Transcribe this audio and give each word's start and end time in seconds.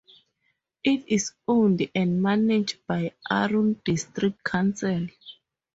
It 0.83 1.03
is 1.09 1.33
owned 1.47 1.87
and 1.93 2.23
managed 2.23 2.87
by 2.87 3.13
Arun 3.29 3.79
District 3.85 4.43
Council. 4.43 5.05